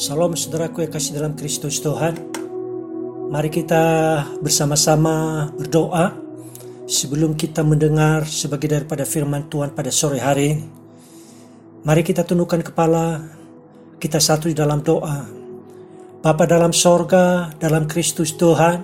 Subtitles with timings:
[0.00, 2.16] Salam saudaraku yang kasih dalam Kristus Tuhan.
[3.28, 3.84] Mari kita
[4.40, 6.16] bersama-sama berdoa
[6.88, 10.66] sebelum kita mendengar sebagai daripada firman Tuhan pada sore hari ini.
[11.84, 13.28] Mari kita tundukkan kepala,
[14.00, 15.28] kita satu di dalam doa.
[16.24, 18.80] Bapa dalam sorga, dalam Kristus Tuhan,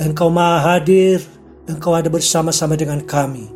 [0.00, 1.20] Engkau maha hadir,
[1.68, 3.52] Engkau ada bersama-sama dengan kami.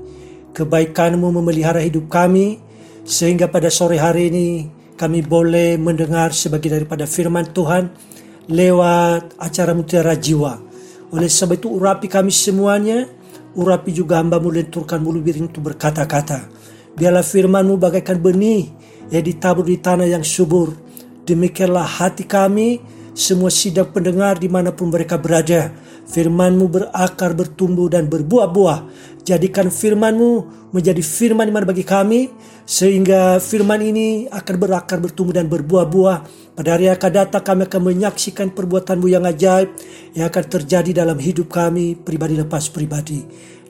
[0.53, 2.61] Kebaikanmu memelihara hidup kami,
[3.09, 4.49] sehingga pada sore hari ini
[4.97, 7.91] kami boleh mendengar sebagai daripada firman Tuhan
[8.49, 10.59] lewat acara Mutiara Jiwa.
[11.13, 13.05] Oleh sebab itu urapi kami semuanya,
[13.53, 16.49] urapi juga hambamu lenturkan mulut biring itu berkata-kata.
[16.97, 18.69] Biarlah firmanmu bagaikan benih
[19.13, 20.73] yang ditabur di tanah yang subur.
[21.23, 22.81] Demikianlah hati kami,
[23.13, 25.73] semua sidang pendengar di mana pun mereka berada.
[26.09, 28.79] Firmanmu berakar, bertumbuh dan berbuah-buah.
[29.23, 30.31] Jadikan firmanmu
[30.75, 32.27] menjadi firman iman bagi kami
[32.67, 36.19] sehingga firman ini akan berakar, bertumbuh dan berbuah-buah.
[36.59, 39.71] Pada hari yang akan datang kami akan menyaksikan perbuatanmu yang ajaib
[40.19, 43.23] yang akan terjadi dalam hidup kami pribadi lepas pribadi.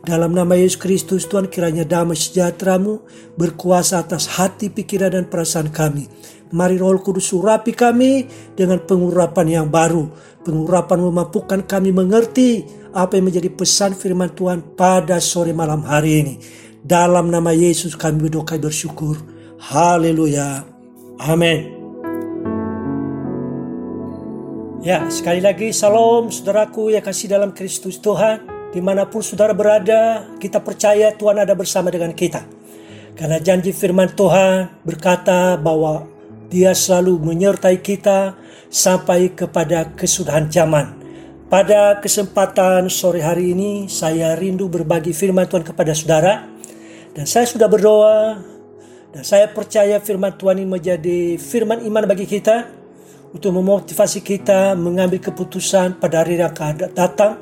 [0.03, 3.07] Dalam nama Yesus Kristus Tuhan kiranya damai sejahteramu
[3.39, 6.11] berkuasa atas hati, pikiran dan perasaan kami.
[6.51, 8.27] Mari roh kudus urapi kami
[8.59, 10.11] dengan pengurapan yang baru.
[10.43, 16.35] Pengurapan memampukan kami mengerti apa yang menjadi pesan firman Tuhan pada sore malam hari ini.
[16.83, 19.17] Dalam nama Yesus kami berdoa bersyukur.
[19.71, 20.67] Haleluya.
[21.23, 21.79] Amin.
[24.83, 28.52] Ya, sekali lagi salam saudaraku yang kasih dalam Kristus Tuhan.
[28.73, 32.41] Di mana pun saudara berada, kita percaya Tuhan ada bersama dengan kita.
[33.13, 36.09] Karena janji firman Tuhan berkata bahwa
[36.49, 38.33] dia selalu menyertai kita
[38.73, 41.05] sampai kepada kesudahan zaman.
[41.53, 46.49] Pada kesempatan sore hari ini, saya rindu berbagi firman Tuhan kepada saudara
[47.13, 48.41] dan saya sudah berdoa
[49.13, 52.73] dan saya percaya firman Tuhan ini menjadi firman iman bagi kita
[53.37, 57.37] untuk memotivasi kita mengambil keputusan pada hari yang akan datang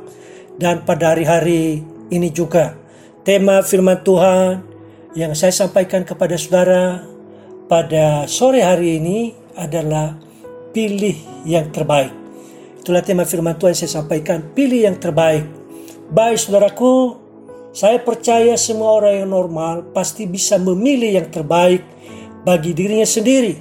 [0.57, 2.75] dan pada hari-hari ini juga.
[3.23, 4.65] Tema firman Tuhan
[5.15, 7.05] yang saya sampaikan kepada saudara
[7.71, 10.19] pada sore hari ini adalah
[10.75, 12.11] pilih yang terbaik.
[12.83, 15.47] Itulah tema firman Tuhan yang saya sampaikan, pilih yang terbaik.
[16.11, 17.15] Baik saudaraku,
[17.71, 21.87] saya percaya semua orang yang normal pasti bisa memilih yang terbaik
[22.43, 23.55] bagi dirinya sendiri.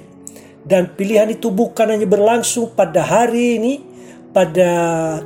[0.66, 3.74] Dan pilihan itu bukan hanya berlangsung pada hari ini,
[4.30, 4.70] pada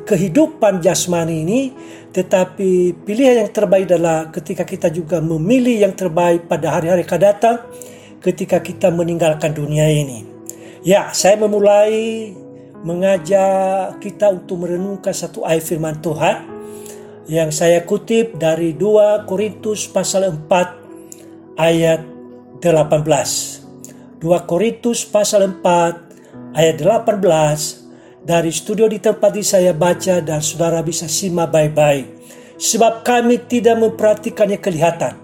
[0.09, 1.61] kehidupan jasmani ini,
[2.13, 7.57] tetapi pilihan yang terbaik adalah ketika kita juga memilih yang terbaik pada hari-hari akan datang,
[8.25, 10.25] ketika kita meninggalkan dunia ini.
[10.81, 12.33] Ya, saya memulai
[12.85, 16.37] mengajak kita untuk merenungkan satu ayat firman Tuhan
[17.29, 22.05] yang saya kutip dari 2 Korintus pasal 4 ayat
[22.61, 24.21] 18.
[24.21, 27.84] 2 Korintus pasal 4 ayat 18
[28.25, 32.09] dari studio di tempat ini saya baca dan saudara bisa simak baik-baik.
[32.57, 35.15] Sebab kami tidak memperhatikan yang kelihatan,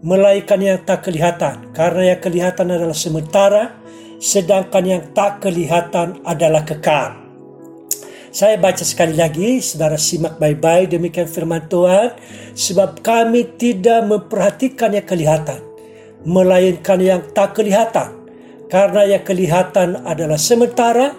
[0.00, 1.68] melainkan yang tak kelihatan.
[1.76, 3.76] Karena yang kelihatan adalah sementara,
[4.16, 7.20] sedangkan yang tak kelihatan adalah kekal.
[8.32, 12.16] Saya baca sekali lagi, saudara simak baik-baik demikian firman Tuhan.
[12.56, 15.60] Sebab kami tidak memperhatikan yang kelihatan,
[16.24, 18.24] melainkan yang tak kelihatan.
[18.72, 21.12] Karena yang kelihatan adalah sementara,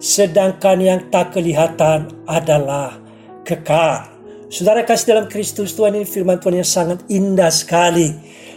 [0.00, 2.96] sedangkan yang tak kelihatan adalah
[3.44, 4.08] kekal.
[4.50, 8.10] Saudara kasih dalam Kristus Tuhan ini firman Tuhan yang sangat indah sekali.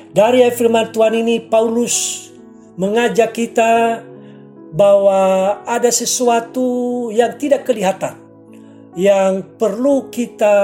[0.09, 2.29] Dari firman Tuhan ini Paulus
[2.79, 4.01] mengajak kita
[4.73, 5.21] bahwa
[5.69, 8.17] ada sesuatu yang tidak kelihatan
[8.97, 10.55] yang perlu kita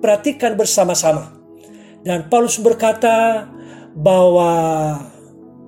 [0.00, 1.32] perhatikan bersama-sama.
[2.04, 3.48] Dan Paulus berkata
[3.96, 4.52] bahwa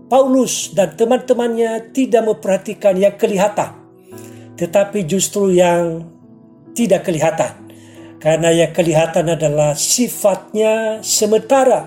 [0.09, 3.78] Paulus dan teman-temannya tidak memperhatikan yang kelihatan,
[4.58, 6.02] tetapi justru yang
[6.74, 7.70] tidak kelihatan.
[8.19, 11.86] Karena yang kelihatan adalah sifatnya sementara,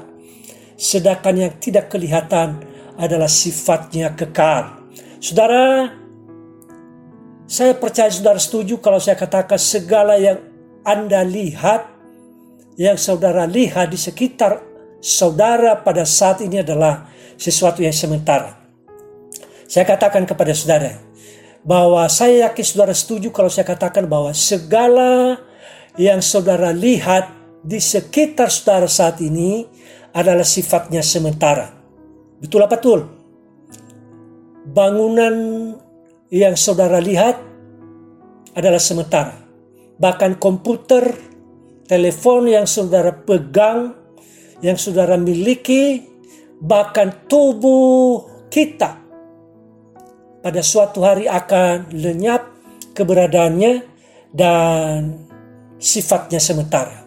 [0.79, 2.63] sedangkan yang tidak kelihatan
[2.95, 4.87] adalah sifatnya kekal.
[5.19, 5.91] Saudara,
[7.51, 10.39] saya percaya saudara setuju kalau saya katakan segala yang
[10.87, 11.91] Anda lihat,
[12.79, 14.63] yang saudara lihat di sekitar
[15.03, 18.55] saudara pada saat ini adalah sesuatu yang sementara.
[19.67, 21.10] Saya katakan kepada saudara
[21.61, 25.37] bahwa saya yakin saudara setuju kalau saya katakan bahwa segala
[25.99, 27.29] yang saudara lihat
[27.61, 29.65] di sekitar saudara saat ini
[30.13, 31.69] adalah sifatnya sementara.
[32.41, 33.21] Betul apa betul?
[34.65, 35.35] bangunan
[36.29, 37.41] yang saudara lihat
[38.53, 39.35] adalah sementara.
[39.97, 41.13] Bahkan komputer,
[41.85, 43.93] telepon yang saudara pegang,
[44.61, 46.05] yang saudara miliki,
[46.61, 49.00] bahkan tubuh kita
[50.41, 52.49] pada suatu hari akan lenyap
[52.97, 53.73] keberadaannya
[54.33, 55.21] dan
[55.77, 57.05] sifatnya sementara.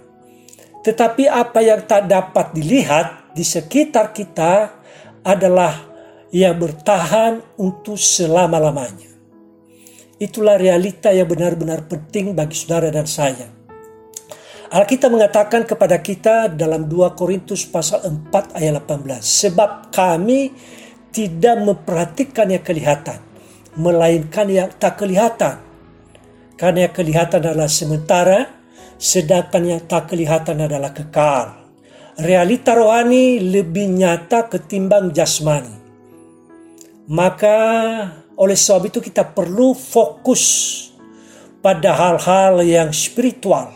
[0.84, 4.70] Tetapi apa yang tak dapat dilihat di sekitar kita
[5.24, 5.72] adalah
[6.34, 9.10] yang bertahan untuk selama-lamanya.
[10.20, 13.50] Itulah realita yang benar-benar penting bagi saudara dan saya.
[14.74, 19.22] Alkitab mengatakan kepada kita dalam 2 Korintus pasal 4 ayat 18.
[19.22, 20.50] Sebab kami
[21.14, 23.22] tidak memperhatikan yang kelihatan,
[23.78, 25.62] melainkan yang tak kelihatan.
[26.58, 28.50] Karena yang kelihatan adalah sementara,
[28.98, 31.70] sedangkan yang tak kelihatan adalah kekal.
[32.18, 35.82] Realita rohani lebih nyata ketimbang jasmani.
[37.10, 37.58] Maka
[38.34, 40.42] oleh sebab itu kita perlu fokus
[41.62, 43.70] pada hal-hal yang spiritual,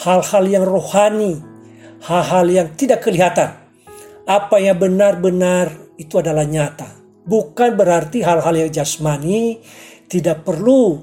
[0.00, 1.40] hal-hal yang rohani,
[2.04, 3.52] hal-hal yang tidak kelihatan.
[4.24, 6.88] Apa yang benar-benar itu adalah nyata.
[7.24, 9.62] Bukan berarti hal-hal yang jasmani
[10.10, 11.00] tidak perlu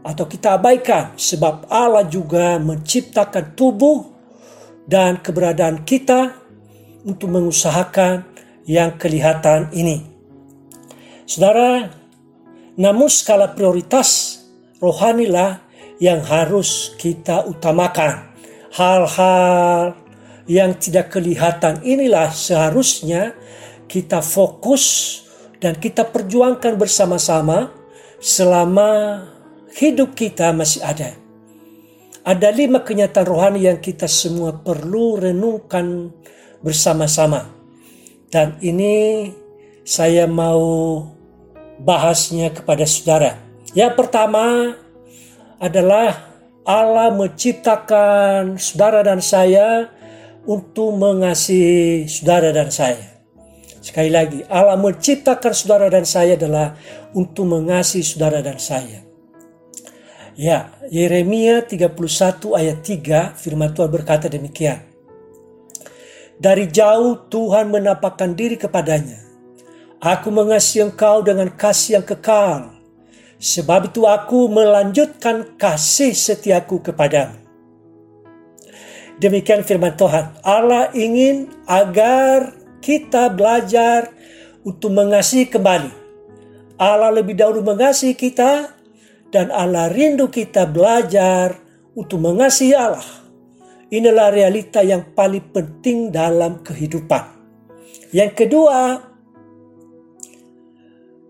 [0.00, 4.08] atau kita abaikan sebab Allah juga menciptakan tubuh
[4.88, 6.32] dan keberadaan kita
[7.04, 8.24] untuk mengusahakan
[8.64, 10.00] yang kelihatan ini.
[11.28, 11.86] Saudara,
[12.80, 14.40] namun skala prioritas
[14.80, 15.60] rohanilah
[16.00, 18.32] yang harus kita utamakan.
[18.72, 19.94] Hal-hal
[20.48, 23.36] yang tidak kelihatan inilah seharusnya
[23.90, 25.18] kita fokus
[25.58, 27.74] dan kita perjuangkan bersama-sama
[28.22, 29.18] selama
[29.74, 31.18] hidup kita masih ada.
[32.22, 36.14] Ada lima kenyataan rohani yang kita semua perlu renungkan
[36.62, 37.50] bersama-sama.
[38.30, 39.26] Dan ini
[39.82, 41.02] saya mau
[41.82, 43.40] bahasnya kepada saudara.
[43.74, 44.76] Yang pertama
[45.58, 46.30] adalah
[46.62, 49.90] Allah menciptakan saudara dan saya
[50.44, 53.19] untuk mengasihi saudara dan saya.
[53.90, 56.78] Sekali lagi, Allah menciptakan saudara dan saya adalah
[57.10, 59.02] untuk mengasihi saudara dan saya.
[60.38, 61.98] Ya, Yeremia 31
[62.54, 64.78] ayat 3 firman Tuhan berkata demikian.
[66.38, 69.26] Dari jauh Tuhan menampakkan diri kepadanya
[70.00, 72.72] Aku mengasihi engkau dengan kasih yang kekal.
[73.36, 77.36] Sebab itu aku melanjutkan kasih setiaku kepadamu.
[79.20, 80.40] Demikian firman Tuhan.
[80.40, 84.12] Allah ingin agar kita belajar
[84.64, 85.92] untuk mengasihi kembali.
[86.80, 88.72] Allah lebih dahulu mengasihi kita
[89.28, 91.60] dan Allah rindu kita belajar
[91.92, 93.20] untuk mengasihi Allah.
[93.90, 97.26] Inilah realita yang paling penting dalam kehidupan.
[98.14, 99.02] Yang kedua,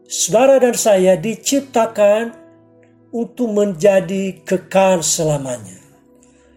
[0.04, 2.36] saudara dan saya diciptakan
[3.10, 5.80] untuk menjadi kekal selamanya.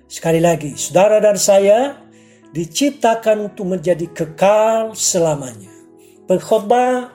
[0.06, 2.03] Sekali lagi, saudara dan saya
[2.54, 5.74] diciptakan untuk menjadi kekal selamanya.
[6.30, 7.12] Pengkhotbah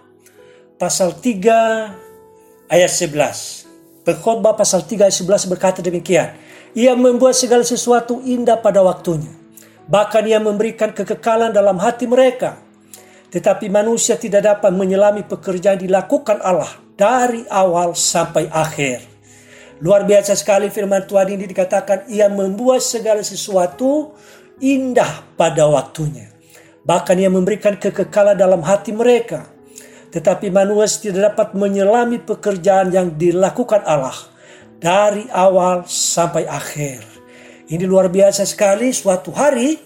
[0.76, 4.04] pasal 3 ayat 11.
[4.04, 6.34] Pengkhotbah pasal 3 ayat 11 berkata demikian.
[6.76, 9.32] Ia membuat segala sesuatu indah pada waktunya.
[9.88, 12.68] Bahkan ia memberikan kekekalan dalam hati mereka
[13.28, 19.04] tetapi manusia tidak dapat menyelami pekerjaan dilakukan Allah dari awal sampai akhir.
[19.78, 24.10] Luar biasa sekali firman Tuhan ini dikatakan ia membuat segala sesuatu
[24.62, 26.28] indah pada waktunya.
[26.84, 29.44] Bahkan ia memberikan kekekalan dalam hati mereka.
[30.08, 34.16] Tetapi manusia tidak dapat menyelami pekerjaan yang dilakukan Allah
[34.80, 37.04] dari awal sampai akhir.
[37.68, 39.76] Ini luar biasa sekali suatu hari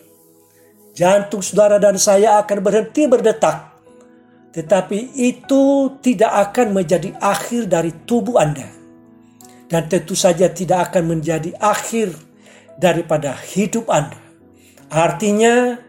[0.95, 3.75] jantung saudara dan saya akan berhenti berdetak.
[4.53, 8.69] Tetapi itu tidak akan menjadi akhir dari tubuh Anda.
[9.67, 12.13] Dan tentu saja tidak akan menjadi akhir
[12.77, 14.21] daripada hidup Anda.
[14.93, 15.81] Artinya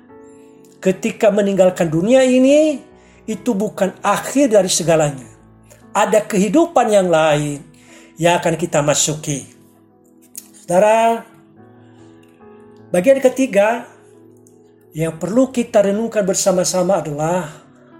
[0.80, 2.80] ketika meninggalkan dunia ini
[3.28, 5.28] itu bukan akhir dari segalanya.
[5.92, 7.60] Ada kehidupan yang lain
[8.16, 9.44] yang akan kita masuki.
[10.56, 11.20] Saudara,
[12.96, 13.84] bagian ketiga
[14.96, 17.52] yang perlu kita renungkan bersama-sama adalah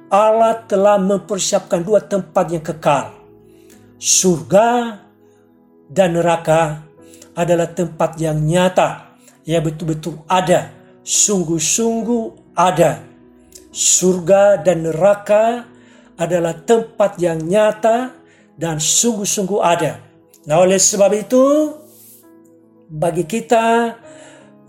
[0.08, 3.12] Allah telah mempersiapkan dua tempat yang kekal.
[4.00, 5.00] Surga
[5.92, 6.80] dan neraka
[7.36, 13.04] adalah tempat yang nyata, yang betul-betul ada, sungguh-sungguh ada.
[13.74, 15.66] Surga dan neraka
[16.18, 18.14] adalah tempat yang nyata
[18.58, 20.00] dan sungguh-sungguh ada.
[20.48, 21.44] Nah, oleh sebab itu,
[22.90, 23.98] bagi kita,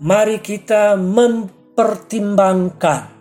[0.03, 3.15] mari kita mem pertimbangkan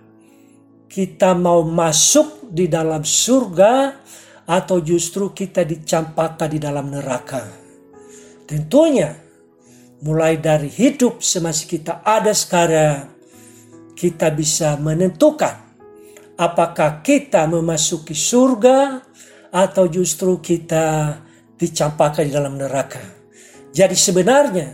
[0.95, 3.99] kita mau masuk di dalam surga
[4.47, 7.43] atau justru kita dicampakkan di dalam neraka.
[8.47, 9.11] Tentunya
[10.05, 13.09] mulai dari hidup semasa kita ada sekarang
[13.97, 15.65] kita bisa menentukan
[16.37, 19.01] apakah kita memasuki surga
[19.49, 21.17] atau justru kita
[21.57, 23.01] dicampakkan di dalam neraka.
[23.73, 24.69] Jadi sebenarnya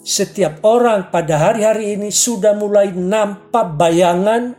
[0.00, 4.56] setiap orang pada hari-hari ini sudah mulai nampak bayangan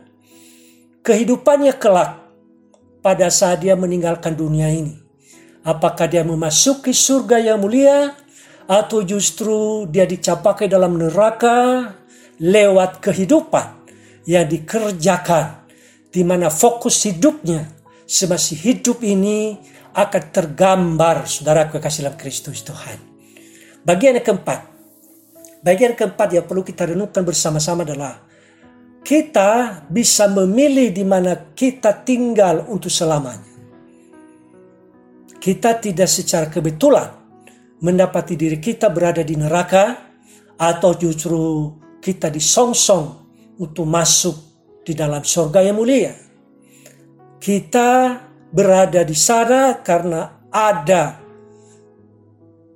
[1.02, 2.20] kehidupannya kelak
[3.02, 5.02] pada saat dia meninggalkan dunia ini.
[5.66, 8.21] Apakah dia memasuki surga yang mulia
[8.66, 11.90] atau justru dia dicapakai dalam neraka
[12.38, 13.66] lewat kehidupan
[14.26, 15.66] yang dikerjakan
[16.12, 17.66] di mana fokus hidupnya
[18.04, 19.56] semasa hidup ini
[19.92, 22.98] akan tergambar saudara kekasih dalam Kristus Tuhan.
[23.82, 24.60] Bagian yang keempat,
[25.64, 28.20] bagian keempat yang perlu kita renungkan bersama-sama adalah
[29.02, 33.50] kita bisa memilih di mana kita tinggal untuk selamanya.
[35.42, 37.21] Kita tidak secara kebetulan
[37.82, 40.14] mendapati diri kita berada di neraka
[40.54, 43.06] atau justru kita disongsong
[43.58, 44.36] untuk masuk
[44.86, 46.14] di dalam surga yang mulia.
[47.42, 48.22] Kita
[48.54, 51.18] berada di sana karena ada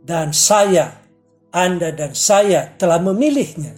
[0.03, 0.91] dan saya,
[1.51, 3.75] Anda dan saya telah memilihnya.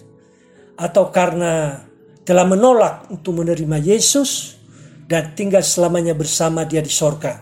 [0.79, 1.85] Atau karena
[2.23, 4.55] telah menolak untuk menerima Yesus
[5.09, 7.41] dan tinggal selamanya bersama dia di sorga.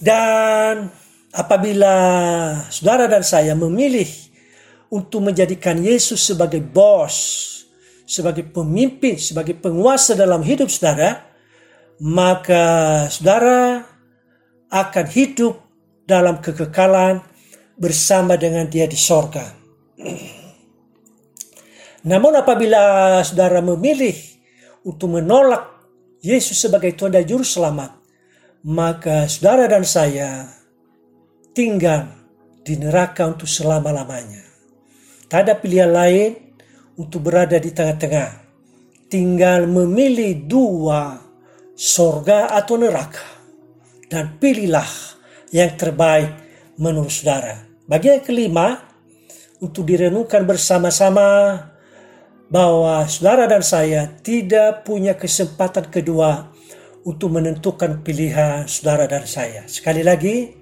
[0.00, 0.99] Dan
[1.34, 1.94] apabila
[2.70, 4.08] saudara dan saya memilih
[4.90, 7.46] untuk menjadikan Yesus sebagai bos,
[8.06, 11.30] sebagai pemimpin, sebagai penguasa dalam hidup saudara,
[12.02, 13.86] maka saudara
[14.70, 15.54] akan hidup
[16.06, 17.22] dalam kekekalan
[17.78, 19.46] bersama dengan dia di sorga.
[22.10, 24.16] Namun apabila saudara memilih
[24.82, 25.68] untuk menolak
[26.24, 27.94] Yesus sebagai Tuhan dan Juru Selamat,
[28.66, 30.59] maka saudara dan saya
[31.54, 32.10] tinggal
[32.60, 34.44] di neraka untuk selama-lamanya.
[35.30, 36.30] Tak ada pilihan lain
[36.98, 38.30] untuk berada di tengah-tengah.
[39.10, 41.18] Tinggal memilih dua
[41.74, 43.26] sorga atau neraka.
[44.10, 44.90] Dan pilihlah
[45.54, 46.34] yang terbaik
[46.78, 47.62] menurut saudara.
[47.86, 48.90] Bagian kelima,
[49.60, 51.28] untuk direnungkan bersama-sama
[52.50, 56.50] bahwa saudara dan saya tidak punya kesempatan kedua
[57.04, 59.68] untuk menentukan pilihan saudara dan saya.
[59.68, 60.59] Sekali lagi,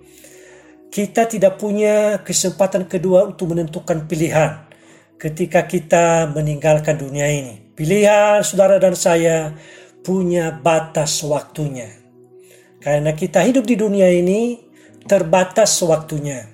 [0.89, 4.69] kita tidak punya kesempatan kedua untuk menentukan pilihan
[5.21, 7.75] ketika kita meninggalkan dunia ini.
[7.77, 9.55] Pilihan saudara dan saya
[10.03, 11.91] punya batas waktunya.
[12.79, 14.59] Karena kita hidup di dunia ini
[15.05, 16.47] terbatas waktunya.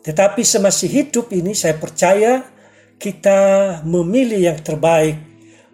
[0.00, 2.42] Tetapi semasa hidup ini saya percaya
[3.00, 3.40] kita
[3.86, 5.16] memilih yang terbaik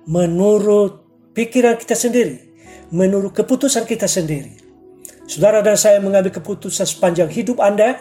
[0.06, 1.02] menurut
[1.34, 2.38] pikiran kita sendiri,
[2.94, 4.65] menurut keputusan kita sendiri.
[5.26, 7.98] Saudara dan saya mengambil keputusan sepanjang hidup Anda,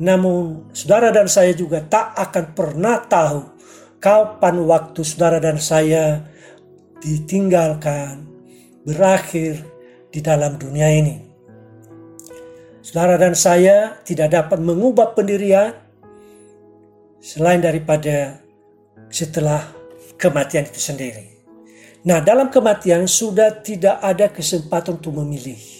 [0.00, 3.44] namun saudara dan saya juga tak akan pernah tahu
[4.00, 6.24] kapan waktu saudara dan saya
[7.04, 8.24] ditinggalkan,
[8.88, 9.60] berakhir
[10.08, 11.16] di dalam dunia ini.
[12.80, 15.76] Saudara dan saya tidak dapat mengubah pendirian
[17.20, 18.40] selain daripada
[19.12, 19.60] setelah
[20.16, 21.26] kematian itu sendiri.
[22.08, 25.77] Nah, dalam kematian sudah tidak ada kesempatan untuk memilih.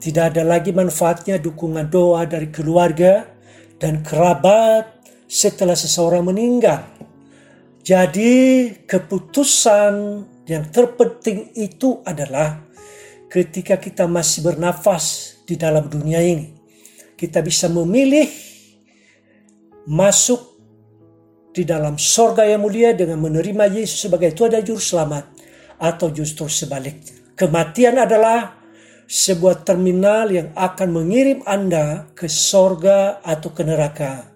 [0.00, 3.28] Tidak ada lagi manfaatnya dukungan doa dari keluarga
[3.76, 6.88] dan kerabat setelah seseorang meninggal.
[7.84, 9.92] Jadi, keputusan
[10.48, 12.64] yang terpenting itu adalah
[13.28, 16.48] ketika kita masih bernafas di dalam dunia ini.
[17.12, 18.24] Kita bisa memilih
[19.84, 20.40] masuk
[21.52, 25.28] di dalam sorga yang mulia dengan menerima Yesus sebagai Tuhan dan Juru Selamat
[25.76, 27.16] atau justru sebaliknya.
[27.36, 28.59] Kematian adalah
[29.10, 34.30] sebuah terminal yang akan mengirim Anda ke sorga atau ke neraka.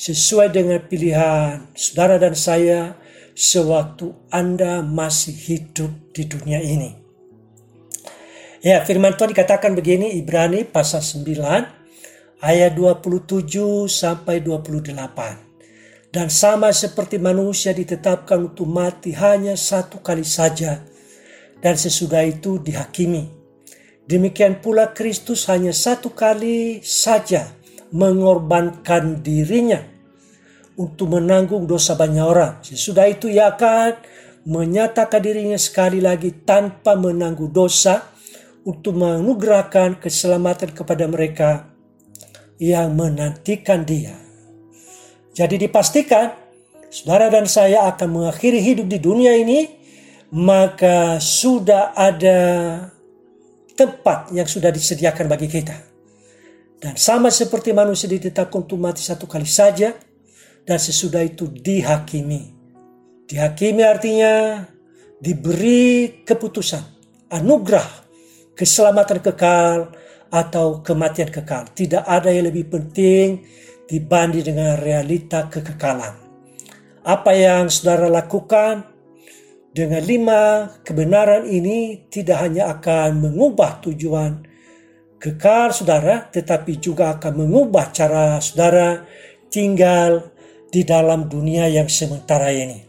[0.00, 2.96] Sesuai dengan pilihan saudara dan saya
[3.36, 6.96] sewaktu Anda masih hidup di dunia ini.
[8.64, 16.08] Ya, firman Tuhan dikatakan begini, Ibrani pasal 9 ayat 27 sampai 28.
[16.08, 20.80] Dan sama seperti manusia ditetapkan untuk mati hanya satu kali saja
[21.60, 23.37] dan sesudah itu dihakimi.
[24.08, 27.52] Demikian pula Kristus hanya satu kali saja
[27.92, 29.84] mengorbankan dirinya
[30.80, 32.56] untuk menanggung dosa banyak orang.
[32.64, 34.00] Sesudah itu ia akan
[34.48, 38.08] menyatakan dirinya sekali lagi tanpa menanggung dosa
[38.64, 41.68] untuk mengugerahkan keselamatan kepada mereka
[42.56, 44.16] yang menantikan dia.
[45.36, 46.32] Jadi dipastikan
[46.88, 49.68] saudara dan saya akan mengakhiri hidup di dunia ini
[50.32, 52.40] maka sudah ada
[53.78, 55.78] tempat yang sudah disediakan bagi kita.
[56.82, 59.94] Dan sama seperti manusia ditetapkan untuk mati satu kali saja
[60.66, 62.58] dan sesudah itu dihakimi.
[63.30, 64.66] Dihakimi artinya
[65.22, 66.82] diberi keputusan
[67.30, 67.86] anugerah
[68.58, 69.94] keselamatan kekal
[70.34, 71.70] atau kematian kekal.
[71.70, 73.46] Tidak ada yang lebih penting
[73.86, 76.14] dibanding dengan realita kekekalan.
[77.06, 78.97] Apa yang saudara lakukan
[79.68, 80.42] dengan lima
[80.80, 84.48] kebenaran ini tidak hanya akan mengubah tujuan
[85.20, 89.04] kekal saudara, tetapi juga akan mengubah cara saudara
[89.50, 90.32] tinggal
[90.70, 92.88] di dalam dunia yang sementara ini.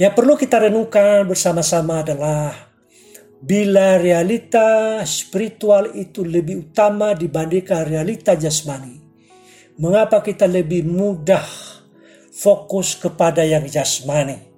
[0.00, 2.56] Yang perlu kita renungkan bersama-sama adalah
[3.40, 8.96] bila realita spiritual itu lebih utama dibandingkan realita jasmani.
[9.76, 11.44] Mengapa kita lebih mudah
[12.32, 14.49] fokus kepada yang jasmani?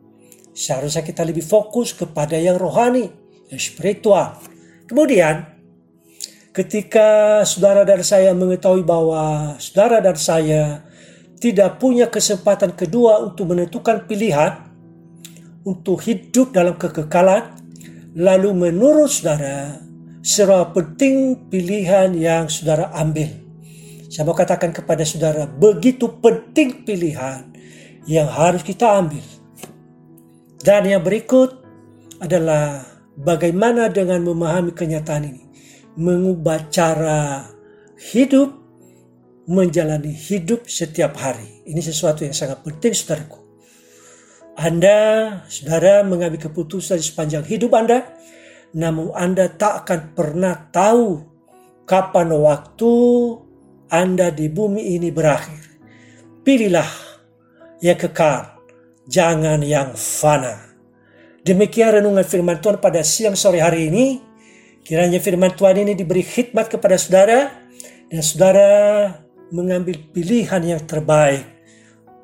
[0.53, 3.09] Seharusnya kita lebih fokus kepada yang rohani,
[3.49, 4.37] yang spiritual.
[4.85, 5.49] Kemudian,
[6.53, 10.85] ketika saudara dan saya mengetahui bahwa saudara dan saya
[11.41, 14.69] tidak punya kesempatan kedua untuk menentukan pilihan
[15.65, 17.63] untuk hidup dalam kekekalan,
[18.13, 19.81] Lalu menurut saudara,
[20.21, 23.33] seberapa penting pilihan yang saudara ambil.
[24.13, 27.49] Saya mau katakan kepada saudara, begitu penting pilihan
[28.05, 29.25] yang harus kita ambil.
[30.63, 31.59] Dan yang berikut
[32.23, 32.87] adalah
[33.19, 35.45] bagaimana dengan memahami kenyataan ini.
[35.99, 37.51] Mengubah cara
[37.99, 38.55] hidup,
[39.51, 41.67] menjalani hidup setiap hari.
[41.67, 43.43] Ini sesuatu yang sangat penting saudaraku.
[44.55, 44.99] Anda,
[45.51, 48.05] saudara, mengambil keputusan sepanjang hidup Anda,
[48.77, 51.25] namun Anda tak akan pernah tahu
[51.89, 52.95] kapan waktu
[53.89, 55.61] Anda di bumi ini berakhir.
[56.45, 56.89] Pilihlah
[57.81, 58.52] yang kekal,
[59.13, 60.73] jangan yang fana.
[61.45, 64.07] Demikian renungan firman Tuhan pada siang sore hari ini.
[64.83, 67.53] Kiranya firman Tuhan ini diberi khidmat kepada saudara
[68.09, 68.71] dan saudara
[69.53, 71.45] mengambil pilihan yang terbaik.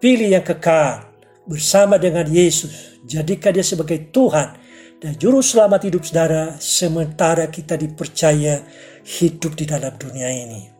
[0.00, 1.12] Pilih yang kekal
[1.44, 2.98] bersama dengan Yesus.
[3.04, 4.58] Jadikan dia sebagai Tuhan
[4.98, 8.62] dan Juru Selamat hidup saudara sementara kita dipercaya
[9.06, 10.70] hidup di dalam dunia ini.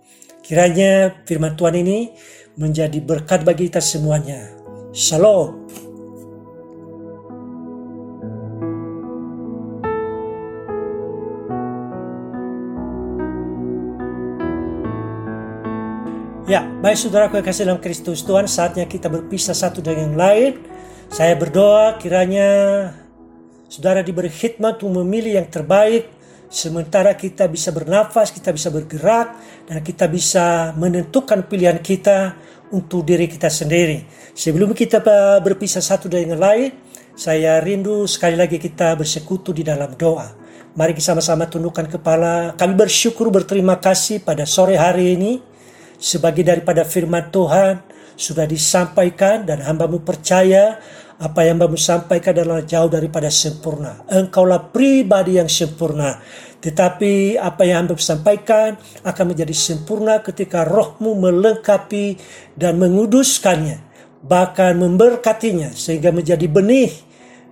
[0.43, 2.11] Kiranya firman Tuhan ini
[2.59, 4.51] menjadi berkat bagi kita semuanya.
[4.95, 5.88] Shalom.
[16.49, 20.53] Ya, baik saudara yang kasih dalam Kristus Tuhan, saatnya kita berpisah satu dengan yang lain.
[21.13, 22.49] Saya berdoa kiranya
[23.69, 26.09] saudara diberi khidmat untuk memilih yang terbaik,
[26.49, 29.37] sementara kita bisa bernafas, kita bisa bergerak,
[29.69, 32.33] dan kita bisa menentukan pilihan kita
[32.73, 34.09] untuk diri kita sendiri.
[34.33, 35.05] Sebelum kita
[35.45, 36.71] berpisah satu dengan yang lain,
[37.13, 40.33] saya rindu sekali lagi kita bersekutu di dalam doa.
[40.73, 42.57] Mari kita sama-sama tundukkan kepala.
[42.57, 45.58] Kami bersyukur berterima kasih pada sore hari ini
[45.99, 47.83] sebagai daripada firman Tuhan
[48.19, 50.79] sudah disampaikan dan hambamu percaya
[51.19, 54.07] apa yang hambamu sampaikan adalah jauh daripada sempurna.
[54.07, 56.23] Engkaulah pribadi yang sempurna.
[56.59, 62.19] Tetapi apa yang hambamu sampaikan akan menjadi sempurna ketika rohmu melengkapi
[62.55, 63.87] dan menguduskannya.
[64.19, 66.91] Bahkan memberkatinya sehingga menjadi benih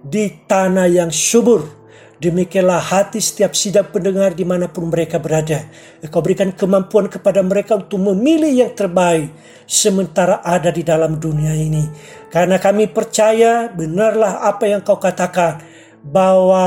[0.03, 1.86] di tanah yang subur
[2.17, 5.69] Demikianlah hati setiap sidang pendengar di mana pun mereka berada.
[6.01, 9.37] Engkau berikan kemampuan kepada mereka untuk memilih yang terbaik
[9.69, 11.85] sementara ada di dalam dunia ini.
[12.33, 15.61] Karena kami percaya benarlah apa yang kau katakan
[16.01, 16.65] bahwa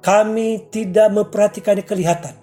[0.00, 2.34] kami tidak memperhatikan yang kelihatan.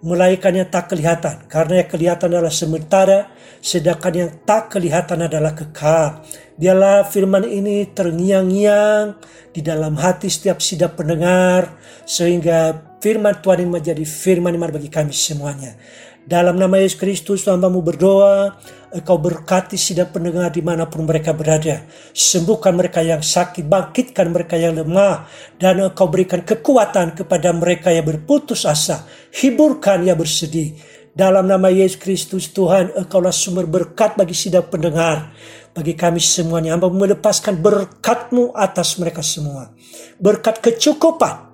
[0.00, 1.42] Melainkan yang tak kelihatan.
[1.50, 6.22] Karena yang kelihatan adalah sementara sedangkan yang tak kelihatan adalah kekal.
[6.60, 9.16] Biarlah firman ini terngiang-ngiang
[9.48, 11.72] di dalam hati setiap sidang pendengar
[12.04, 15.72] sehingga firman Tuhan ini menjadi firman iman bagi kami semuanya.
[16.20, 18.60] Dalam nama Yesus Kristus, hambamu berdoa,
[18.92, 21.80] Engkau berkati sidang pendengar di mana pun mereka berada.
[22.12, 25.24] Sembuhkan mereka yang sakit, bangkitkan mereka yang lemah,
[25.56, 29.08] dan Engkau berikan kekuatan kepada mereka yang berputus asa.
[29.32, 30.76] Hiburkan yang bersedih.
[31.10, 35.34] Dalam nama Yesus Kristus Tuhan, Engkaulah sumber berkat bagi sidang pendengar
[35.74, 36.78] bagi kami semuanya.
[36.78, 39.74] Hamba melepaskan berkatmu atas mereka semua.
[40.22, 41.50] Berkat kecukupan.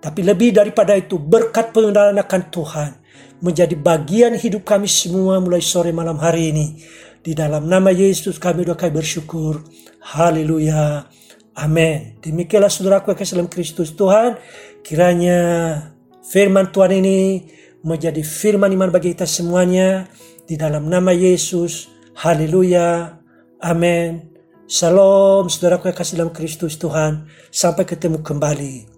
[0.00, 2.90] Tapi lebih daripada itu, berkat pengenalan akan Tuhan.
[3.40, 6.66] Menjadi bagian hidup kami semua mulai sore malam hari ini.
[7.20, 9.60] Di dalam nama Yesus kami doa kami bersyukur.
[10.16, 11.04] Haleluya.
[11.58, 12.16] Amin.
[12.22, 14.40] Demikianlah saudaraku yang dalam Kristus Tuhan.
[14.80, 15.40] Kiranya
[16.24, 17.44] firman Tuhan ini
[17.86, 20.10] menjadi firman iman bagi kita semuanya.
[20.44, 21.86] Di dalam nama Yesus.
[22.18, 23.20] Haleluya.
[23.62, 24.34] Amin.
[24.70, 27.26] Shalom, saudaraku yang kasih dalam Kristus Tuhan.
[27.50, 28.89] Sampai ketemu kembali.